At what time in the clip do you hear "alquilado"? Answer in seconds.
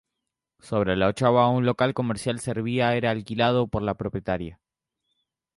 3.11-3.67